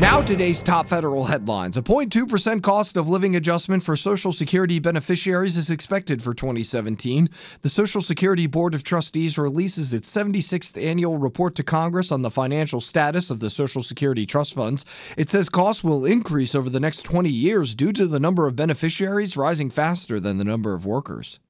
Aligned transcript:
Now, 0.00 0.22
today's 0.22 0.62
top 0.62 0.88
federal 0.88 1.26
headlines. 1.26 1.76
A 1.76 1.82
0.2% 1.82 2.62
cost 2.62 2.96
of 2.96 3.06
living 3.06 3.36
adjustment 3.36 3.84
for 3.84 3.96
Social 3.96 4.32
Security 4.32 4.78
beneficiaries 4.78 5.58
is 5.58 5.68
expected 5.68 6.22
for 6.22 6.32
2017. 6.32 7.28
The 7.60 7.68
Social 7.68 8.00
Security 8.00 8.46
Board 8.46 8.74
of 8.74 8.82
Trustees 8.82 9.36
releases 9.36 9.92
its 9.92 10.10
76th 10.10 10.82
annual 10.82 11.18
report 11.18 11.54
to 11.56 11.62
Congress 11.62 12.10
on 12.10 12.22
the 12.22 12.30
financial 12.30 12.80
status 12.80 13.28
of 13.28 13.40
the 13.40 13.50
Social 13.50 13.82
Security 13.82 14.24
trust 14.24 14.54
funds. 14.54 14.86
It 15.18 15.28
says 15.28 15.50
costs 15.50 15.84
will 15.84 16.06
increase 16.06 16.54
over 16.54 16.70
the 16.70 16.80
next 16.80 17.02
20 17.02 17.28
years 17.28 17.74
due 17.74 17.92
to 17.92 18.06
the 18.06 18.20
number 18.20 18.46
of 18.46 18.56
beneficiaries 18.56 19.36
rising 19.36 19.68
faster 19.68 20.18
than 20.18 20.38
the 20.38 20.44
number 20.44 20.72
of 20.72 20.86
workers. 20.86 21.40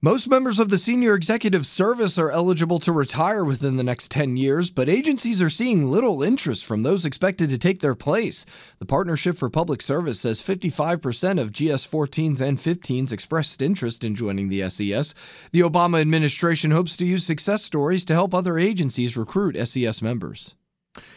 Most 0.00 0.30
members 0.30 0.60
of 0.60 0.68
the 0.68 0.78
senior 0.78 1.16
executive 1.16 1.66
service 1.66 2.18
are 2.18 2.30
eligible 2.30 2.78
to 2.78 2.92
retire 2.92 3.44
within 3.44 3.74
the 3.74 3.82
next 3.82 4.12
10 4.12 4.36
years, 4.36 4.70
but 4.70 4.88
agencies 4.88 5.42
are 5.42 5.50
seeing 5.50 5.90
little 5.90 6.22
interest 6.22 6.64
from 6.64 6.84
those 6.84 7.04
expected 7.04 7.50
to 7.50 7.58
take 7.58 7.80
their 7.80 7.96
place. 7.96 8.46
The 8.78 8.86
Partnership 8.86 9.36
for 9.36 9.50
Public 9.50 9.82
Service 9.82 10.20
says 10.20 10.40
55% 10.40 11.40
of 11.40 11.50
GS 11.50 11.84
14s 11.84 12.40
and 12.40 12.58
15s 12.58 13.10
expressed 13.10 13.60
interest 13.60 14.04
in 14.04 14.14
joining 14.14 14.50
the 14.50 14.70
SES. 14.70 15.16
The 15.50 15.62
Obama 15.62 16.00
administration 16.00 16.70
hopes 16.70 16.96
to 16.98 17.04
use 17.04 17.26
success 17.26 17.64
stories 17.64 18.04
to 18.04 18.14
help 18.14 18.32
other 18.32 18.56
agencies 18.56 19.16
recruit 19.16 19.58
SES 19.58 20.00
members. 20.00 20.54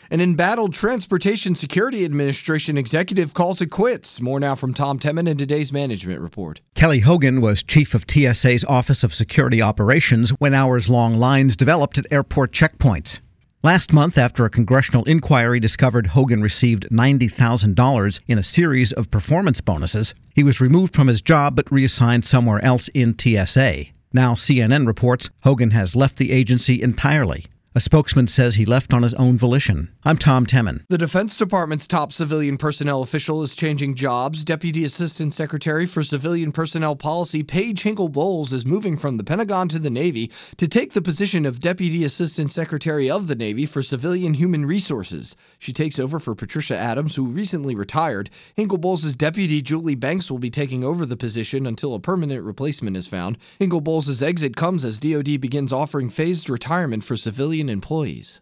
An 0.10 0.22
embattled 0.22 0.74
Transportation 0.74 1.56
Security 1.56 2.04
Administration 2.04 2.78
executive 2.78 3.34
calls 3.34 3.62
it 3.62 3.72
quits. 3.72 4.20
More 4.20 4.40
now 4.40 4.56
from 4.56 4.74
Tom 4.74 5.00
Temin 5.00 5.28
in 5.28 5.38
today's 5.38 5.72
management 5.72 6.20
report. 6.20 6.62
Kelly 6.76 7.00
Hogan 7.00 7.42
was 7.42 7.64
chief 7.64 7.94
of 7.94 8.06
TSA's 8.10 8.66
Office 8.66 9.04
of 9.04 9.14
Security 9.14 9.62
Operations 9.62 10.32
when 10.32 10.54
hours 10.54 10.90
long 10.90 11.16
lines 11.16 11.56
developed 11.56 11.98
at 11.98 12.12
airport 12.12 12.52
checkpoints. 12.52 13.22
Last 13.64 13.94
month, 13.94 14.18
after 14.18 14.44
a 14.44 14.50
congressional 14.50 15.04
inquiry 15.04 15.60
discovered 15.60 16.08
Hogan 16.08 16.42
received 16.42 16.90
$90,000 16.90 18.20
in 18.28 18.40
a 18.40 18.44
series 18.44 18.92
of 18.92 19.12
performance 19.12 19.62
bonuses, 19.62 20.16
he 20.34 20.44
was 20.44 20.60
removed 20.60 20.96
from 20.96 21.06
his 21.06 21.22
job 21.22 21.56
but 21.56 21.72
reassigned 21.72 22.26
somewhere 22.26 22.64
else 22.66 22.88
in 22.88 23.16
TSA. 23.16 23.86
Now, 24.14 24.34
CNN 24.34 24.88
reports 24.88 25.30
Hogan 25.44 25.72
has 25.72 25.96
left 25.96 26.18
the 26.18 26.32
agency 26.32 26.82
entirely. 26.82 27.46
A 27.74 27.80
spokesman 27.80 28.28
says 28.28 28.56
he 28.56 28.66
left 28.66 28.94
on 28.94 29.02
his 29.02 29.14
own 29.14 29.38
volition. 29.38 29.96
I'm 30.04 30.18
Tom 30.18 30.46
Temin. 30.46 30.84
The 30.90 30.98
Defense 30.98 31.38
Department's 31.38 31.88
top 31.88 32.12
civilian 32.12 32.58
personnel 32.58 33.02
official 33.02 33.42
is 33.44 33.56
changing 33.56 33.96
jobs. 33.96 34.44
Deputy 34.44 34.84
Assistant 34.84 35.34
Secretary 35.34 35.86
for 35.86 36.04
Civilian 36.04 36.52
Personnel 36.52 36.98
Policy 36.98 37.44
Paige 37.44 37.84
Hinkle 37.84 38.10
Bowles 38.10 38.52
is 38.52 38.66
moving 38.66 38.98
from 38.98 39.16
the 39.16 39.24
Pentagon 39.24 39.70
to 39.70 39.80
the 39.80 39.90
Navy 39.90 40.30
to 40.58 40.68
take 40.68 40.92
the 40.92 41.02
position 41.02 41.46
of 41.46 41.62
Deputy 41.62 42.04
Assistant 42.04 42.52
Secretary 42.52 43.10
of 43.10 43.28
the 43.28 43.38
Navy 43.38 43.66
for 43.66 43.82
Civilian 43.82 44.34
Human 44.34 44.66
Resources. 44.66 45.38
She 45.58 45.72
takes 45.72 45.98
over 45.98 46.20
for 46.20 46.36
Patricia 46.36 46.76
Adams, 46.76 47.16
who 47.16 47.26
recently 47.26 47.74
retired. 47.74 48.30
Hinkle 48.54 48.80
Bowles' 48.80 49.16
deputy 49.16 49.62
Julie 49.62 49.96
Blanks 49.96 50.30
will 50.30 50.40
be 50.40 50.50
taking 50.50 50.84
over 50.84 51.06
the 51.06 51.16
position 51.16 51.66
until 51.66 51.94
a 51.94 52.02
permanent 52.02 52.44
replacement 52.44 52.98
is 52.98 53.08
found. 53.08 53.38
Hinkle 53.60 53.80
Bowles' 53.80 54.22
exit 54.22 54.58
comes 54.58 54.84
as 54.84 55.00
DoD 55.00 55.40
begins 55.40 55.72
offering 55.72 56.10
phased 56.10 56.50
retirement 56.50 57.06
for 57.06 57.16
civilian 57.16 57.61
employees. 57.70 58.42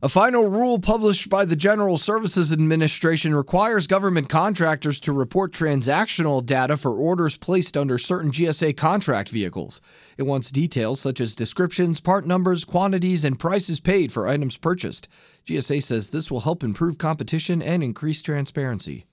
A 0.00 0.08
final 0.08 0.48
rule 0.48 0.78
published 0.78 1.28
by 1.28 1.44
the 1.44 1.56
General 1.56 1.98
Services 1.98 2.52
Administration 2.52 3.34
requires 3.34 3.88
government 3.88 4.28
contractors 4.28 5.00
to 5.00 5.12
report 5.12 5.50
transactional 5.50 6.46
data 6.46 6.76
for 6.76 6.92
orders 6.92 7.36
placed 7.36 7.76
under 7.76 7.98
certain 7.98 8.30
GSA 8.30 8.76
contract 8.76 9.28
vehicles. 9.28 9.80
It 10.16 10.22
wants 10.22 10.52
details 10.52 11.00
such 11.00 11.20
as 11.20 11.34
descriptions, 11.34 12.00
part 12.00 12.28
numbers, 12.28 12.64
quantities, 12.64 13.24
and 13.24 13.40
prices 13.40 13.80
paid 13.80 14.12
for 14.12 14.28
items 14.28 14.56
purchased. 14.56 15.08
GSA 15.46 15.82
says 15.82 16.10
this 16.10 16.30
will 16.30 16.40
help 16.40 16.62
improve 16.62 16.96
competition 16.96 17.60
and 17.60 17.82
increase 17.82 18.22
transparency. 18.22 19.07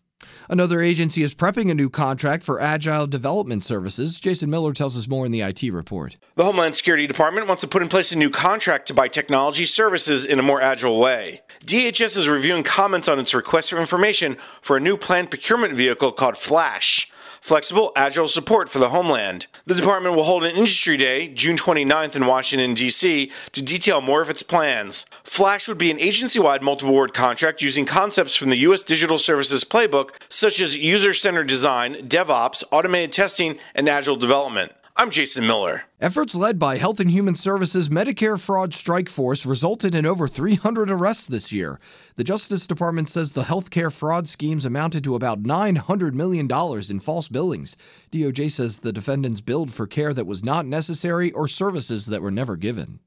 Another 0.49 0.81
agency 0.81 1.23
is 1.23 1.33
prepping 1.33 1.71
a 1.71 1.73
new 1.73 1.89
contract 1.89 2.43
for 2.43 2.61
agile 2.61 3.07
development 3.07 3.63
services. 3.63 4.19
Jason 4.19 4.49
Miller 4.49 4.73
tells 4.73 4.97
us 4.97 5.07
more 5.07 5.25
in 5.25 5.31
the 5.31 5.41
IT 5.41 5.63
report. 5.71 6.15
The 6.35 6.43
Homeland 6.43 6.75
Security 6.75 7.07
Department 7.07 7.47
wants 7.47 7.61
to 7.61 7.67
put 7.67 7.81
in 7.81 7.87
place 7.87 8.11
a 8.11 8.17
new 8.17 8.29
contract 8.29 8.87
to 8.87 8.93
buy 8.93 9.07
technology 9.07 9.65
services 9.65 10.25
in 10.25 10.39
a 10.39 10.43
more 10.43 10.61
agile 10.61 10.99
way. 10.99 11.41
DHS 11.65 12.17
is 12.17 12.27
reviewing 12.27 12.63
comments 12.63 13.07
on 13.07 13.19
its 13.19 13.33
request 13.33 13.71
for 13.71 13.79
information 13.79 14.37
for 14.61 14.77
a 14.77 14.81
new 14.81 14.97
planned 14.97 15.29
procurement 15.29 15.73
vehicle 15.73 16.11
called 16.11 16.37
Flash 16.37 17.11
flexible, 17.45 17.91
agile 17.95 18.27
support 18.27 18.67
for 18.69 18.79
the 18.79 18.89
homeland. 18.89 19.45
The 19.67 19.75
department 19.75 20.15
will 20.15 20.23
hold 20.23 20.43
an 20.43 20.55
industry 20.55 20.97
day 20.97 21.27
June 21.27 21.55
29th 21.55 22.15
in 22.15 22.25
Washington, 22.25 22.73
D.C. 22.73 23.31
to 23.51 23.61
detail 23.61 24.01
more 24.01 24.23
of 24.23 24.31
its 24.31 24.41
plans. 24.41 25.05
Flash 25.23 25.67
would 25.67 25.77
be 25.77 25.91
an 25.91 25.99
agency 25.99 26.39
wide 26.39 26.63
multi 26.63 26.87
award 26.87 27.13
contract 27.13 27.61
using 27.61 27.85
concepts 27.85 28.35
from 28.35 28.49
the 28.49 28.57
U.S. 28.57 28.81
Digital 28.81 29.19
Services 29.19 29.63
Playbook, 29.63 30.09
such 30.27 30.59
as 30.59 30.75
user 30.75 31.13
centered 31.13 31.45
design, 31.45 32.09
DevOps, 32.09 32.63
automated 32.71 33.11
testing, 33.11 33.59
and 33.75 33.87
agile 33.87 34.15
development. 34.15 34.71
I'm 34.97 35.09
Jason 35.09 35.45
Miller. 35.45 35.83
Efforts 35.99 36.35
led 36.35 36.57
by 36.57 36.77
Health 36.77 37.01
and 37.01 37.11
Human 37.11 37.35
Services 37.35 37.89
Medicare 37.89 38.39
Fraud 38.39 38.73
Strike 38.73 39.09
Force 39.09 39.45
resulted 39.45 39.93
in 39.93 40.05
over 40.05 40.25
300 40.25 40.89
arrests 40.89 41.27
this 41.27 41.51
year. 41.51 41.77
The 42.15 42.23
Justice 42.23 42.65
Department 42.65 43.09
says 43.09 43.33
the 43.33 43.43
healthcare 43.43 43.91
fraud 43.91 44.29
schemes 44.29 44.65
amounted 44.65 45.03
to 45.03 45.15
about 45.15 45.43
$900 45.43 46.13
million 46.13 46.47
in 46.89 46.99
false 47.01 47.27
billings. 47.27 47.75
DOJ 48.13 48.49
says 48.49 48.79
the 48.79 48.93
defendants 48.93 49.41
billed 49.41 49.69
for 49.69 49.85
care 49.85 50.13
that 50.13 50.27
was 50.27 50.45
not 50.45 50.65
necessary 50.65 51.29
or 51.33 51.49
services 51.49 52.05
that 52.05 52.21
were 52.21 52.31
never 52.31 52.55
given. 52.55 52.99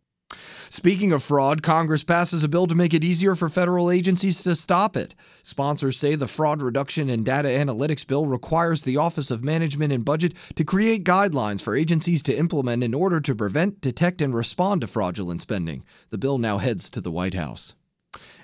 Speaking 0.70 1.12
of 1.12 1.22
fraud, 1.22 1.62
Congress 1.62 2.04
passes 2.04 2.44
a 2.44 2.48
bill 2.48 2.66
to 2.66 2.74
make 2.74 2.92
it 2.92 3.02
easier 3.02 3.34
for 3.34 3.48
federal 3.48 3.90
agencies 3.90 4.42
to 4.42 4.54
stop 4.54 4.96
it. 4.96 5.14
Sponsors 5.42 5.96
say 5.96 6.14
the 6.14 6.28
Fraud 6.28 6.60
Reduction 6.60 7.08
and 7.08 7.24
Data 7.24 7.48
Analytics 7.48 8.06
Bill 8.06 8.26
requires 8.26 8.82
the 8.82 8.96
Office 8.96 9.30
of 9.30 9.42
Management 9.42 9.92
and 9.92 10.04
Budget 10.04 10.34
to 10.56 10.64
create 10.64 11.04
guidelines 11.04 11.62
for 11.62 11.74
agencies 11.74 12.22
to 12.24 12.36
implement 12.36 12.84
in 12.84 12.94
order 12.94 13.20
to 13.20 13.34
prevent, 13.34 13.80
detect, 13.80 14.20
and 14.20 14.34
respond 14.34 14.82
to 14.82 14.86
fraudulent 14.86 15.40
spending. 15.40 15.84
The 16.10 16.18
bill 16.18 16.38
now 16.38 16.58
heads 16.58 16.90
to 16.90 17.00
the 17.00 17.10
White 17.10 17.34
House. 17.34 17.74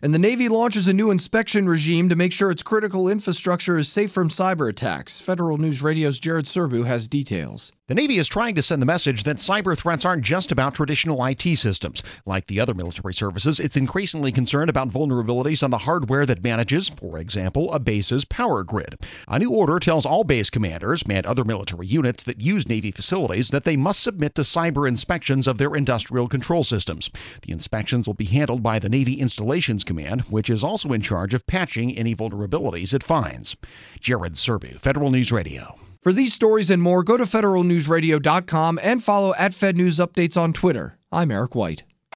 And 0.02 0.12
the 0.12 0.18
Navy 0.18 0.48
launches 0.48 0.86
a 0.86 0.92
new 0.92 1.10
inspection 1.10 1.68
regime 1.68 2.08
to 2.10 2.16
make 2.16 2.32
sure 2.32 2.50
its 2.50 2.62
critical 2.62 3.08
infrastructure 3.08 3.78
is 3.78 3.88
safe 3.88 4.12
from 4.12 4.28
cyber 4.28 4.68
attacks. 4.68 5.20
Federal 5.20 5.56
News 5.56 5.82
Radio's 5.82 6.20
Jared 6.20 6.44
Serbu 6.44 6.84
has 6.86 7.08
details. 7.08 7.72
The 7.86 7.94
Navy 7.94 8.16
is 8.16 8.28
trying 8.28 8.54
to 8.54 8.62
send 8.62 8.80
the 8.80 8.86
message 8.86 9.24
that 9.24 9.36
cyber 9.36 9.76
threats 9.76 10.06
aren't 10.06 10.24
just 10.24 10.50
about 10.50 10.74
traditional 10.74 11.22
IT 11.22 11.42
systems. 11.58 12.02
Like 12.24 12.46
the 12.46 12.58
other 12.58 12.72
military 12.72 13.12
services, 13.12 13.60
it's 13.60 13.76
increasingly 13.76 14.32
concerned 14.32 14.70
about 14.70 14.88
vulnerabilities 14.88 15.62
on 15.62 15.70
the 15.70 15.76
hardware 15.76 16.24
that 16.24 16.42
manages, 16.42 16.88
for 16.88 17.18
example, 17.18 17.70
a 17.74 17.78
base's 17.78 18.24
power 18.24 18.64
grid. 18.64 18.96
A 19.28 19.38
new 19.38 19.50
order 19.50 19.78
tells 19.78 20.06
all 20.06 20.24
base 20.24 20.48
commanders 20.48 21.04
and 21.10 21.26
other 21.26 21.44
military 21.44 21.86
units 21.86 22.24
that 22.24 22.40
use 22.40 22.66
Navy 22.66 22.90
facilities 22.90 23.50
that 23.50 23.64
they 23.64 23.76
must 23.76 24.02
submit 24.02 24.34
to 24.36 24.42
cyber 24.42 24.88
inspections 24.88 25.46
of 25.46 25.58
their 25.58 25.74
industrial 25.74 26.26
control 26.26 26.64
systems. 26.64 27.10
The 27.42 27.52
inspections 27.52 28.06
will 28.06 28.14
be 28.14 28.24
handled 28.24 28.62
by 28.62 28.78
the 28.78 28.88
Navy 28.88 29.20
Installations 29.20 29.84
Command, 29.84 30.22
which 30.30 30.48
is 30.48 30.64
also 30.64 30.94
in 30.94 31.02
charge 31.02 31.34
of 31.34 31.46
patching 31.46 31.94
any 31.98 32.16
vulnerabilities 32.16 32.94
it 32.94 33.02
finds. 33.02 33.56
Jared 34.00 34.36
Serbu, 34.36 34.80
Federal 34.80 35.10
News 35.10 35.30
Radio. 35.30 35.76
For 36.04 36.12
these 36.12 36.34
stories 36.34 36.69
and 36.69 36.82
more, 36.82 37.03
go 37.03 37.16
to 37.16 37.25
federalnewsradio.com 37.25 38.78
and 38.82 39.03
follow 39.03 39.32
at 39.38 39.54
Fed 39.54 39.75
News 39.75 39.97
Updates 39.97 40.37
on 40.37 40.53
Twitter. 40.53 40.98
I'm 41.10 41.31
Eric 41.31 41.54
White. 41.54 41.84